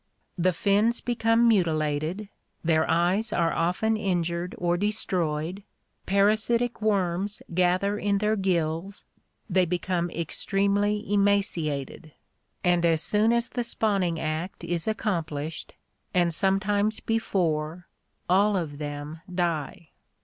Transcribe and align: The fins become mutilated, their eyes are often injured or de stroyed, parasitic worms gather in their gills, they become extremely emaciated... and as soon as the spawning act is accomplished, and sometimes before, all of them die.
The 0.35 0.51
fins 0.51 0.99
become 0.99 1.47
mutilated, 1.47 2.27
their 2.63 2.89
eyes 2.89 3.31
are 3.31 3.53
often 3.53 3.95
injured 3.95 4.55
or 4.57 4.75
de 4.75 4.89
stroyed, 4.89 5.61
parasitic 6.07 6.81
worms 6.81 7.43
gather 7.53 7.99
in 7.99 8.17
their 8.17 8.35
gills, 8.35 9.05
they 9.47 9.63
become 9.63 10.09
extremely 10.09 11.05
emaciated... 11.13 12.13
and 12.63 12.83
as 12.83 13.03
soon 13.03 13.31
as 13.31 13.49
the 13.49 13.63
spawning 13.63 14.19
act 14.19 14.63
is 14.63 14.87
accomplished, 14.87 15.75
and 16.15 16.33
sometimes 16.33 16.99
before, 16.99 17.87
all 18.27 18.57
of 18.57 18.79
them 18.79 19.21
die. 19.31 19.89